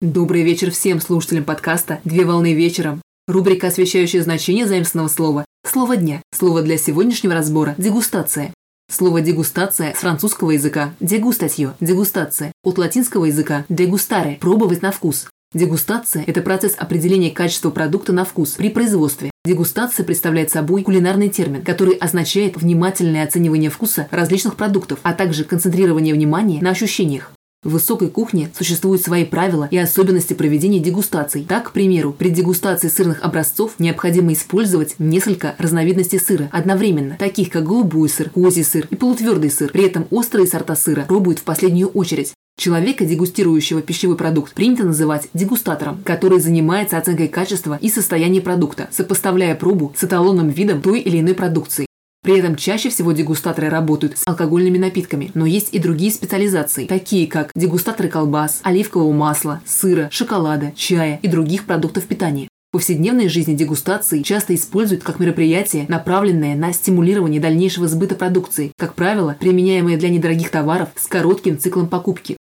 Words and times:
Добрый 0.00 0.44
вечер 0.44 0.70
всем 0.70 1.00
слушателям 1.00 1.42
подкаста 1.42 1.98
«Две 2.04 2.24
волны 2.24 2.54
вечером». 2.54 3.02
Рубрика, 3.26 3.66
освещающая 3.66 4.22
значение 4.22 4.64
заимственного 4.64 5.08
слова. 5.08 5.44
Слово 5.66 5.96
дня. 5.96 6.22
Слово 6.32 6.62
для 6.62 6.78
сегодняшнего 6.78 7.34
разбора– 7.34 7.74
дегустация. 7.78 8.54
Слово 8.88 9.22
«дегустация» 9.22 9.92
с 9.92 9.96
французского 9.96 10.52
языка 10.52 10.94
«дегустатьё»– 11.00 11.74
дегустация, 11.80 12.52
от 12.62 12.78
латинского 12.78 13.24
языка 13.24 13.64
«дегустаре»– 13.68 14.38
пробовать 14.40 14.82
на 14.82 14.92
вкус. 14.92 15.26
Дегустация– 15.52 16.22
это 16.28 16.42
процесс 16.42 16.76
определения 16.78 17.32
качества 17.32 17.70
продукта 17.70 18.12
на 18.12 18.24
вкус 18.24 18.50
при 18.50 18.70
производстве. 18.70 19.32
Дегустация 19.44 20.06
представляет 20.06 20.52
собой 20.52 20.84
кулинарный 20.84 21.28
термин, 21.28 21.64
который 21.64 21.94
означает 21.94 22.56
внимательное 22.56 23.24
оценивание 23.24 23.68
вкуса 23.68 24.06
различных 24.12 24.54
продуктов, 24.54 25.00
а 25.02 25.12
также 25.12 25.42
концентрирование 25.42 26.14
внимания 26.14 26.62
на 26.62 26.70
ощущениях. 26.70 27.32
В 27.64 27.70
высокой 27.70 28.08
кухне 28.08 28.52
существуют 28.56 29.02
свои 29.02 29.24
правила 29.24 29.66
и 29.68 29.76
особенности 29.76 30.32
проведения 30.32 30.78
дегустаций. 30.78 31.44
Так, 31.48 31.70
к 31.70 31.72
примеру, 31.72 32.12
при 32.12 32.30
дегустации 32.30 32.86
сырных 32.86 33.24
образцов 33.24 33.72
необходимо 33.80 34.32
использовать 34.32 34.94
несколько 35.00 35.56
разновидностей 35.58 36.20
сыра 36.20 36.48
одновременно, 36.52 37.16
таких 37.18 37.50
как 37.50 37.64
голубой 37.64 38.10
сыр, 38.10 38.30
козий 38.30 38.62
сыр 38.62 38.86
и 38.90 38.94
полутвердый 38.94 39.50
сыр. 39.50 39.72
При 39.72 39.86
этом 39.86 40.06
острые 40.10 40.46
сорта 40.46 40.76
сыра 40.76 41.02
пробуют 41.08 41.40
в 41.40 41.42
последнюю 41.42 41.88
очередь. 41.88 42.32
Человека, 42.56 43.04
дегустирующего 43.04 43.82
пищевой 43.82 44.16
продукт, 44.16 44.54
принято 44.54 44.84
называть 44.84 45.28
дегустатором, 45.34 46.00
который 46.04 46.38
занимается 46.38 46.96
оценкой 46.96 47.26
качества 47.26 47.76
и 47.80 47.88
состояния 47.88 48.40
продукта, 48.40 48.88
сопоставляя 48.92 49.56
пробу 49.56 49.92
с 49.96 50.04
эталонным 50.04 50.48
видом 50.48 50.80
той 50.80 51.00
или 51.00 51.18
иной 51.18 51.34
продукции. 51.34 51.87
При 52.28 52.40
этом 52.40 52.56
чаще 52.56 52.90
всего 52.90 53.12
дегустаторы 53.12 53.70
работают 53.70 54.18
с 54.18 54.22
алкогольными 54.26 54.76
напитками, 54.76 55.30
но 55.32 55.46
есть 55.46 55.72
и 55.72 55.78
другие 55.78 56.12
специализации, 56.12 56.84
такие 56.84 57.26
как 57.26 57.50
дегустаторы 57.54 58.10
колбас, 58.10 58.60
оливкового 58.64 59.12
масла, 59.12 59.62
сыра, 59.64 60.10
шоколада, 60.12 60.72
чая 60.76 61.20
и 61.22 61.28
других 61.28 61.64
продуктов 61.64 62.04
питания. 62.04 62.48
В 62.68 62.72
повседневной 62.72 63.30
жизни 63.30 63.54
дегустации 63.54 64.20
часто 64.20 64.54
используют 64.54 65.04
как 65.04 65.20
мероприятие, 65.20 65.86
направленное 65.88 66.54
на 66.54 66.74
стимулирование 66.74 67.40
дальнейшего 67.40 67.88
сбыта 67.88 68.14
продукции, 68.14 68.72
как 68.76 68.94
правило, 68.94 69.34
применяемое 69.40 69.96
для 69.96 70.10
недорогих 70.10 70.50
товаров 70.50 70.90
с 70.96 71.06
коротким 71.06 71.58
циклом 71.58 71.88
покупки. 71.88 72.36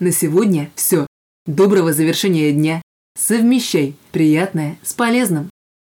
На 0.00 0.12
сегодня 0.12 0.70
все. 0.74 1.06
Доброго 1.46 1.94
завершения 1.94 2.52
дня. 2.52 2.82
Совмещай 3.18 3.94
приятное 4.12 4.76
с 4.82 4.92
полезным. 4.92 5.48